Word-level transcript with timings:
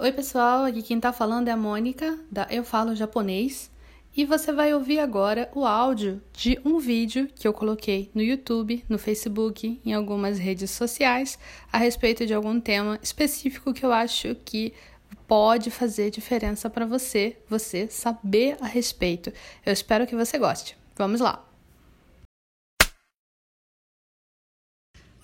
Oi, 0.00 0.12
pessoal, 0.12 0.64
aqui 0.64 0.80
quem 0.80 1.00
tá 1.00 1.12
falando 1.12 1.48
é 1.48 1.50
a 1.50 1.56
Mônica, 1.56 2.16
da 2.30 2.46
Eu 2.48 2.62
Falo 2.62 2.94
Japonês, 2.94 3.68
e 4.16 4.24
você 4.24 4.52
vai 4.52 4.72
ouvir 4.72 5.00
agora 5.00 5.50
o 5.52 5.66
áudio 5.66 6.22
de 6.32 6.56
um 6.64 6.78
vídeo 6.78 7.28
que 7.34 7.48
eu 7.48 7.52
coloquei 7.52 8.08
no 8.14 8.22
YouTube, 8.22 8.84
no 8.88 8.96
Facebook, 8.96 9.80
em 9.84 9.92
algumas 9.92 10.38
redes 10.38 10.70
sociais, 10.70 11.36
a 11.72 11.78
respeito 11.78 12.24
de 12.24 12.32
algum 12.32 12.60
tema 12.60 12.96
específico 13.02 13.74
que 13.74 13.84
eu 13.84 13.92
acho 13.92 14.36
que 14.44 14.72
pode 15.26 15.68
fazer 15.68 16.12
diferença 16.12 16.70
para 16.70 16.86
você, 16.86 17.36
você 17.48 17.88
saber 17.88 18.56
a 18.60 18.66
respeito. 18.66 19.32
Eu 19.66 19.72
espero 19.72 20.06
que 20.06 20.14
você 20.14 20.38
goste. 20.38 20.76
Vamos 20.94 21.20
lá! 21.20 21.44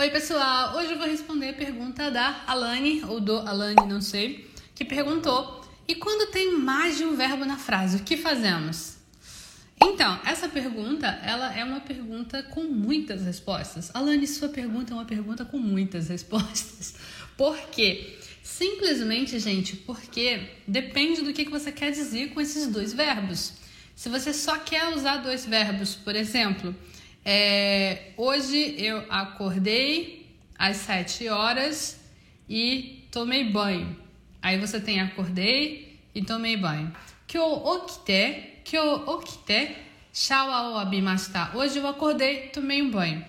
Oi, 0.00 0.10
pessoal! 0.10 0.76
Hoje 0.76 0.90
eu 0.90 0.98
vou 0.98 1.06
responder 1.06 1.50
a 1.50 1.54
pergunta 1.54 2.10
da 2.10 2.42
Alane, 2.48 3.04
ou 3.04 3.20
do 3.20 3.38
Alane, 3.38 3.86
não 3.86 4.00
sei, 4.00 4.52
que 4.74 4.84
perguntou: 4.84 5.64
e 5.86 5.94
quando 5.94 6.30
tem 6.30 6.56
mais 6.56 6.96
de 6.96 7.04
um 7.04 7.14
verbo 7.16 7.44
na 7.44 7.56
frase, 7.56 7.98
o 7.98 8.00
que 8.00 8.16
fazemos? 8.16 8.96
Então, 9.82 10.18
essa 10.24 10.48
pergunta, 10.48 11.06
ela 11.22 11.54
é 11.54 11.62
uma 11.64 11.80
pergunta 11.80 12.42
com 12.42 12.62
muitas 12.64 13.22
respostas. 13.22 13.90
Alane, 13.94 14.26
sua 14.26 14.48
pergunta 14.48 14.92
é 14.92 14.96
uma 14.96 15.04
pergunta 15.04 15.44
com 15.44 15.58
muitas 15.58 16.08
respostas. 16.08 16.94
Por 17.36 17.56
quê? 17.68 18.18
Simplesmente, 18.42 19.38
gente, 19.38 19.76
porque 19.76 20.48
depende 20.66 21.22
do 21.22 21.32
que 21.32 21.48
você 21.48 21.72
quer 21.72 21.90
dizer 21.90 22.30
com 22.30 22.40
esses 22.40 22.66
dois 22.66 22.92
verbos. 22.92 23.54
Se 23.96 24.08
você 24.08 24.32
só 24.32 24.58
quer 24.58 24.94
usar 24.94 25.18
dois 25.18 25.46
verbos, 25.46 25.94
por 25.94 26.14
exemplo, 26.14 26.74
é, 27.24 28.12
hoje 28.16 28.74
eu 28.76 29.04
acordei 29.08 30.26
às 30.58 30.78
7 30.78 31.28
horas 31.28 31.98
e 32.48 33.06
tomei 33.10 33.44
banho. 33.44 34.03
Aí 34.44 34.58
você 34.58 34.78
tem 34.78 35.00
acordei 35.00 35.98
e 36.14 36.22
tomei 36.22 36.54
banho. 36.54 36.94
Kyo 37.26 37.42
okite, 37.42 38.60
kyo 38.62 39.02
okite, 39.06 39.74
shawa 40.12 40.68
o 40.68 40.76
abimashita. 40.76 41.52
Hoje 41.54 41.78
eu 41.78 41.88
acordei, 41.88 42.48
tomei 42.48 42.82
um 42.82 42.90
banho. 42.90 43.24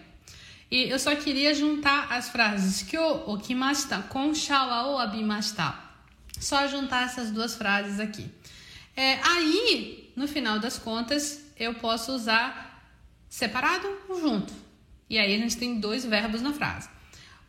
E 0.70 0.90
eu 0.90 1.00
só 1.00 1.16
queria 1.16 1.54
juntar 1.54 2.12
as 2.12 2.28
frases 2.28 2.82
kyo 2.82 3.32
okimashita 3.32 4.00
com 4.10 4.36
shawa 4.36 4.92
o 4.92 4.98
abimashita. 4.98 5.74
Só 6.38 6.68
juntar 6.68 7.06
essas 7.06 7.32
duas 7.32 7.56
frases 7.56 7.98
aqui. 7.98 8.30
É, 8.94 9.18
aí, 9.24 10.12
no 10.18 10.28
final 10.28 10.60
das 10.60 10.78
contas, 10.78 11.46
eu 11.58 11.76
posso 11.76 12.12
usar 12.12 12.92
separado 13.30 13.88
ou 14.10 14.20
junto. 14.20 14.54
E 15.10 15.18
aí 15.18 15.34
a 15.34 15.38
gente 15.38 15.56
tem 15.56 15.80
dois 15.80 16.04
verbos 16.04 16.42
na 16.42 16.52
frase. 16.52 16.90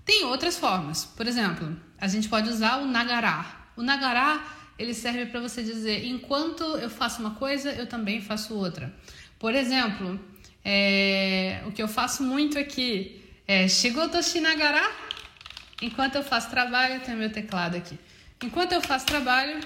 Tem 0.06 0.24
outras 0.24 0.56
formas. 0.56 1.04
Por 1.04 1.26
exemplo, 1.26 1.76
a 1.98 2.06
gente 2.06 2.28
pode 2.28 2.48
usar 2.48 2.78
o 2.78 2.86
nagará. 2.86 3.66
O 3.76 3.82
nagará, 3.82 4.42
ele 4.78 4.94
serve 4.94 5.26
para 5.26 5.40
você 5.40 5.64
dizer, 5.64 6.06
enquanto 6.06 6.62
eu 6.62 6.88
faço 6.88 7.20
uma 7.20 7.32
coisa, 7.32 7.72
eu 7.72 7.86
também 7.86 8.22
faço 8.22 8.54
outra. 8.54 8.94
Por 9.36 9.52
exemplo, 9.54 10.18
é, 10.64 11.60
o 11.66 11.72
que 11.72 11.82
eu 11.82 11.88
faço 11.88 12.22
muito 12.22 12.56
aqui 12.56 13.20
é 13.48 13.66
shigoto 13.66 14.22
shinagara. 14.22 14.88
Enquanto 15.82 16.14
eu 16.14 16.22
faço 16.22 16.48
trabalho, 16.50 17.00
tem 17.00 17.16
meu 17.16 17.30
teclado 17.30 17.76
aqui. 17.76 17.98
Enquanto 18.42 18.72
eu 18.72 18.80
faço 18.80 19.06
trabalho, 19.06 19.60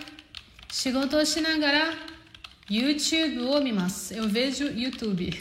shigoto 0.73 1.25
shinagara 1.27 1.97
YouTube 2.71 3.29
o. 3.39 4.11
Eu 4.11 4.27
vejo 4.27 4.65
YouTube. 4.69 5.39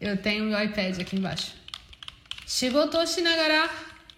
Eu 0.00 0.16
tenho 0.16 0.44
meu 0.44 0.60
iPad 0.60 0.98
aqui 1.00 1.14
embaixo. 1.16 1.52
Shigoto 2.46 3.06
shinagara 3.06 3.70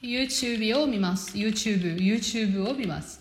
YouTube 0.03 0.75
ou 0.75 0.87
mimasu. 0.87 1.37
YouTube, 1.37 2.03
YouTube 2.03 2.59
ou 2.59 2.75
mimasu. 2.75 3.19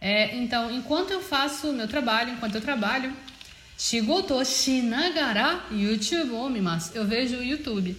É, 0.00 0.36
então, 0.36 0.70
enquanto 0.70 1.10
eu 1.10 1.20
faço 1.20 1.72
meu 1.72 1.88
trabalho, 1.88 2.32
enquanto 2.32 2.54
eu 2.54 2.60
trabalho, 2.60 3.12
shigoto 3.76 4.44
shinagara 4.44 5.64
YouTube 5.70 6.32
ou 6.32 6.48
mimasu. 6.48 6.92
Eu 6.94 7.06
vejo 7.06 7.38
o 7.38 7.42
YouTube. 7.42 7.96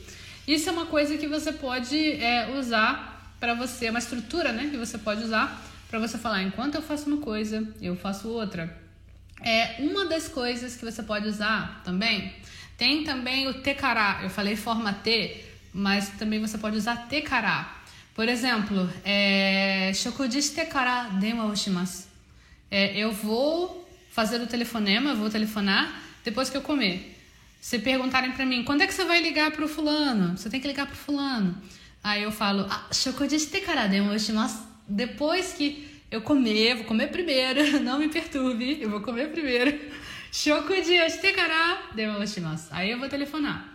Isso 0.47 0.69
é 0.69 0.71
uma 0.71 0.85
coisa 0.85 1.17
que 1.17 1.27
você 1.27 1.51
pode 1.51 1.97
é, 2.13 2.55
usar 2.57 3.35
para 3.39 3.53
você, 3.53 3.85
é 3.85 3.89
uma 3.89 3.99
estrutura, 3.99 4.51
né, 4.51 4.67
que 4.69 4.77
você 4.77 4.97
pode 4.97 5.23
usar 5.23 5.65
para 5.89 5.99
você 5.99 6.17
falar 6.17 6.43
enquanto 6.43 6.75
eu 6.75 6.81
faço 6.81 7.07
uma 7.07 7.17
coisa, 7.17 7.67
eu 7.81 7.95
faço 7.95 8.27
outra. 8.29 8.77
É 9.41 9.75
uma 9.79 10.05
das 10.05 10.27
coisas 10.27 10.75
que 10.75 10.83
você 10.83 11.01
pode 11.01 11.27
usar 11.27 11.81
também 11.85 12.33
tem 12.79 13.03
também 13.03 13.45
o 13.49 13.55
tecará. 13.55 14.21
Eu 14.23 14.29
falei 14.29 14.55
forma 14.55 14.93
T, 14.93 15.35
mas 15.73 16.07
também 16.11 16.39
você 16.39 16.57
pode 16.57 16.77
usar 16.77 17.09
tecará. 17.09 17.78
Por 18.19 18.27
exemplo, 18.27 18.89
é, 19.05 19.93
shokujishi 19.93 20.51
tekara 20.51 21.03
denwa 21.21 21.45
oshimasu. 21.45 22.05
É, 22.69 22.97
eu 22.97 23.13
vou 23.13 23.87
fazer 24.11 24.41
o 24.41 24.45
telefonema, 24.45 25.11
eu 25.11 25.15
vou 25.15 25.29
telefonar 25.29 26.01
depois 26.21 26.49
que 26.49 26.57
eu 26.57 26.61
comer. 26.61 27.17
Se 27.61 27.79
perguntarem 27.79 28.33
para 28.33 28.45
mim, 28.45 28.65
quando 28.65 28.81
é 28.81 28.87
que 28.87 28.93
você 28.93 29.05
vai 29.05 29.21
ligar 29.21 29.51
pro 29.51 29.69
fulano? 29.69 30.37
Você 30.37 30.49
tem 30.49 30.59
que 30.59 30.67
ligar 30.67 30.85
pro 30.85 30.97
fulano. 30.97 31.55
Aí 32.03 32.23
eu 32.23 32.29
falo, 32.29 32.67
ah, 32.69 32.89
shokujishi 32.91 33.47
tekara 33.47 33.87
denwa 33.87 34.13
oshimasu. 34.13 34.67
Depois 34.85 35.53
que 35.53 35.87
eu 36.11 36.19
comer, 36.19 36.75
vou 36.75 36.83
comer 36.83 37.07
primeiro, 37.07 37.79
não 37.79 37.99
me 37.99 38.09
perturbe, 38.09 38.81
eu 38.81 38.89
vou 38.89 38.99
comer 38.99 39.29
primeiro. 39.29 39.79
Shokuji 40.29 41.01
oshite 41.01 41.33
demoshimasu. 41.95 42.67
Aí 42.71 42.91
eu 42.91 42.99
vou 42.99 43.07
telefonar. 43.07 43.68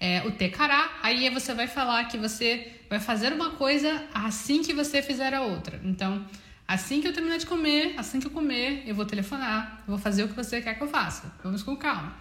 É, 0.00 0.26
o 0.26 0.32
tekara, 0.32 0.90
aí 1.02 1.28
você 1.30 1.54
vai 1.54 1.66
falar 1.66 2.04
que 2.04 2.18
você 2.18 2.72
vai 2.90 3.00
fazer 3.00 3.32
uma 3.32 3.50
coisa 3.50 4.04
assim 4.12 4.62
que 4.62 4.72
você 4.72 5.00
fizer 5.02 5.32
a 5.32 5.42
outra. 5.42 5.80
Então, 5.84 6.26
assim 6.66 7.00
que 7.00 7.08
eu 7.08 7.12
terminar 7.12 7.38
de 7.38 7.46
comer, 7.46 7.94
assim 7.96 8.20
que 8.20 8.26
eu 8.26 8.30
comer, 8.30 8.82
eu 8.86 8.94
vou 8.94 9.04
telefonar, 9.04 9.82
vou 9.86 9.98
fazer 9.98 10.24
o 10.24 10.28
que 10.28 10.34
você 10.34 10.60
quer 10.60 10.74
que 10.74 10.82
eu 10.82 10.88
faça. 10.88 11.32
Vamos 11.42 11.62
com 11.62 11.76
calma. 11.76 12.14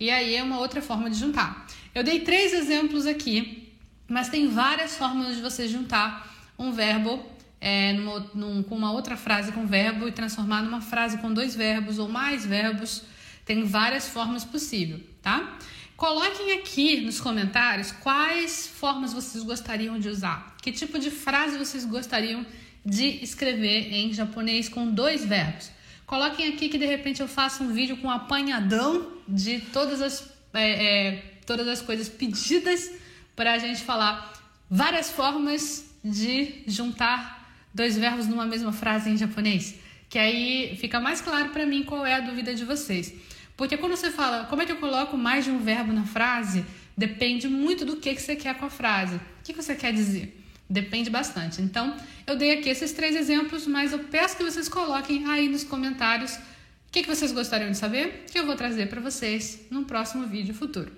E 0.00 0.10
aí 0.10 0.36
é 0.36 0.42
uma 0.42 0.58
outra 0.58 0.80
forma 0.80 1.10
de 1.10 1.18
juntar. 1.18 1.66
Eu 1.94 2.04
dei 2.04 2.20
três 2.20 2.52
exemplos 2.52 3.04
aqui, 3.04 3.72
mas 4.06 4.28
tem 4.28 4.48
várias 4.48 4.96
formas 4.96 5.36
de 5.36 5.42
você 5.42 5.66
juntar 5.66 6.32
um 6.58 6.72
verbo 6.72 7.24
é, 7.60 7.92
numa, 7.92 8.20
num, 8.34 8.62
com 8.62 8.76
uma 8.76 8.92
outra 8.92 9.16
frase 9.16 9.52
com 9.52 9.66
verbo 9.66 10.06
e 10.06 10.12
transformar 10.12 10.62
numa 10.62 10.80
frase 10.80 11.18
com 11.18 11.32
dois 11.32 11.54
verbos 11.54 11.98
ou 11.98 12.08
mais 12.08 12.46
verbos. 12.46 13.02
Tem 13.44 13.64
várias 13.64 14.08
formas 14.08 14.44
possíveis, 14.44 15.02
tá? 15.22 15.58
Coloquem 15.98 16.52
aqui 16.52 17.00
nos 17.00 17.20
comentários 17.20 17.90
quais 17.90 18.68
formas 18.68 19.12
vocês 19.12 19.42
gostariam 19.42 19.98
de 19.98 20.08
usar. 20.08 20.54
Que 20.62 20.70
tipo 20.70 20.96
de 20.96 21.10
frase 21.10 21.58
vocês 21.58 21.84
gostariam 21.84 22.46
de 22.86 23.04
escrever 23.20 23.92
em 23.92 24.12
japonês 24.12 24.68
com 24.68 24.88
dois 24.92 25.24
verbos. 25.24 25.72
Coloquem 26.06 26.46
aqui 26.46 26.68
que 26.68 26.78
de 26.78 26.86
repente 26.86 27.20
eu 27.20 27.26
faço 27.26 27.64
um 27.64 27.72
vídeo 27.72 27.96
com 27.96 28.06
um 28.06 28.10
apanhadão 28.12 29.10
de 29.26 29.58
todas 29.72 30.00
as, 30.00 30.32
é, 30.54 30.86
é, 30.86 31.16
todas 31.44 31.66
as 31.66 31.82
coisas 31.82 32.08
pedidas 32.08 32.92
para 33.34 33.54
a 33.54 33.58
gente 33.58 33.82
falar 33.82 34.32
várias 34.70 35.10
formas 35.10 35.84
de 36.04 36.62
juntar 36.68 37.52
dois 37.74 37.98
verbos 37.98 38.28
numa 38.28 38.46
mesma 38.46 38.72
frase 38.72 39.10
em 39.10 39.16
japonês, 39.16 39.74
que 40.08 40.16
aí 40.16 40.76
fica 40.80 41.00
mais 41.00 41.20
claro 41.20 41.48
para 41.48 41.66
mim 41.66 41.82
qual 41.82 42.06
é 42.06 42.14
a 42.14 42.20
dúvida 42.20 42.54
de 42.54 42.64
vocês. 42.64 43.12
Porque 43.58 43.76
quando 43.76 43.94
você 43.94 44.10
fala, 44.10 44.46
como 44.46 44.62
é 44.62 44.64
que 44.64 44.72
eu 44.72 44.76
coloco 44.76 45.18
mais 45.18 45.44
de 45.44 45.50
um 45.50 45.58
verbo 45.58 45.92
na 45.92 46.04
frase, 46.04 46.64
depende 46.96 47.46
muito 47.46 47.84
do 47.84 47.96
que, 47.96 48.14
que 48.14 48.22
você 48.22 48.34
quer 48.34 48.54
com 48.56 48.64
a 48.64 48.70
frase. 48.70 49.16
O 49.16 49.20
que, 49.44 49.52
que 49.52 49.62
você 49.62 49.74
quer 49.74 49.92
dizer? 49.92 50.42
Depende 50.70 51.10
bastante. 51.10 51.60
Então, 51.60 51.94
eu 52.26 52.36
dei 52.36 52.52
aqui 52.52 52.70
esses 52.70 52.92
três 52.92 53.14
exemplos, 53.14 53.66
mas 53.66 53.92
eu 53.92 53.98
peço 53.98 54.38
que 54.38 54.44
vocês 54.44 54.66
coloquem 54.66 55.26
aí 55.26 55.46
nos 55.46 55.64
comentários 55.64 56.32
o 56.32 56.90
que, 56.90 57.02
que 57.02 57.14
vocês 57.14 57.32
gostariam 57.32 57.70
de 57.70 57.76
saber, 57.76 58.24
que 58.30 58.38
eu 58.38 58.46
vou 58.46 58.56
trazer 58.56 58.88
para 58.88 59.00
vocês 59.00 59.60
num 59.70 59.84
próximo 59.84 60.26
vídeo 60.26 60.54
futuro. 60.54 60.90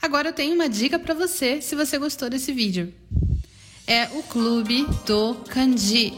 Agora 0.00 0.28
eu 0.28 0.32
tenho 0.32 0.54
uma 0.54 0.68
dica 0.68 0.96
para 0.96 1.14
você 1.14 1.60
se 1.60 1.74
você 1.74 1.98
gostou 1.98 2.30
desse 2.30 2.52
vídeo 2.52 2.94
é 3.88 4.06
o 4.12 4.22
Clube 4.22 4.86
do 5.06 5.36
Kanji. 5.48 6.12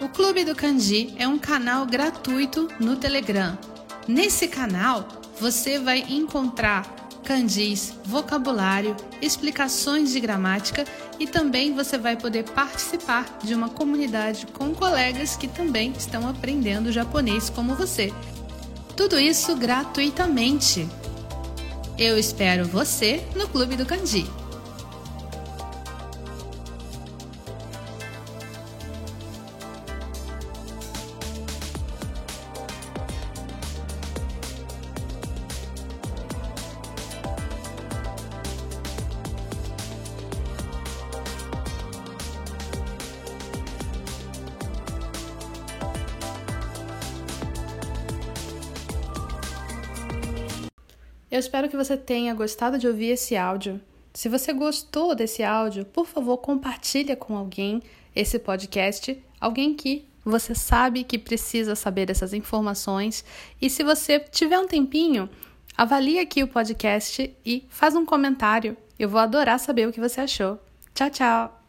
O 0.00 0.08
Clube 0.08 0.46
do 0.46 0.54
Kanji 0.54 1.12
é 1.18 1.28
um 1.28 1.38
canal 1.38 1.84
gratuito 1.84 2.68
no 2.80 2.96
Telegram. 2.96 3.75
Nesse 4.08 4.46
canal, 4.46 5.08
você 5.40 5.78
vai 5.78 6.04
encontrar 6.08 6.94
kanjis, 7.24 7.92
vocabulário, 8.04 8.94
explicações 9.20 10.12
de 10.12 10.20
gramática 10.20 10.84
e 11.18 11.26
também 11.26 11.74
você 11.74 11.98
vai 11.98 12.16
poder 12.16 12.44
participar 12.44 13.38
de 13.42 13.52
uma 13.52 13.68
comunidade 13.68 14.46
com 14.46 14.72
colegas 14.72 15.36
que 15.36 15.48
também 15.48 15.92
estão 15.98 16.28
aprendendo 16.28 16.92
japonês 16.92 17.50
como 17.50 17.74
você. 17.74 18.12
Tudo 18.96 19.18
isso 19.18 19.56
gratuitamente. 19.56 20.88
Eu 21.98 22.16
espero 22.16 22.64
você 22.64 23.26
no 23.34 23.48
Clube 23.48 23.74
do 23.74 23.84
Kanji. 23.84 24.24
Eu 51.30 51.38
espero 51.38 51.68
que 51.68 51.76
você 51.76 51.96
tenha 51.96 52.34
gostado 52.34 52.78
de 52.78 52.86
ouvir 52.86 53.10
esse 53.10 53.36
áudio. 53.36 53.80
Se 54.14 54.28
você 54.28 54.52
gostou 54.52 55.14
desse 55.14 55.42
áudio, 55.42 55.84
por 55.84 56.06
favor, 56.06 56.38
compartilha 56.38 57.16
com 57.16 57.36
alguém 57.36 57.82
esse 58.14 58.38
podcast, 58.38 59.22
alguém 59.40 59.74
que 59.74 60.06
você 60.24 60.54
sabe 60.54 61.04
que 61.04 61.18
precisa 61.18 61.74
saber 61.74 62.06
dessas 62.06 62.32
informações. 62.32 63.24
E 63.60 63.68
se 63.68 63.82
você 63.82 64.18
tiver 64.18 64.58
um 64.58 64.66
tempinho, 64.66 65.28
avalie 65.76 66.18
aqui 66.18 66.42
o 66.42 66.48
podcast 66.48 67.34
e 67.44 67.66
faz 67.68 67.94
um 67.94 68.06
comentário. 68.06 68.76
Eu 68.98 69.08
vou 69.08 69.20
adorar 69.20 69.60
saber 69.60 69.86
o 69.86 69.92
que 69.92 70.00
você 70.00 70.22
achou. 70.22 70.58
Tchau, 70.94 71.10
tchau! 71.10 71.65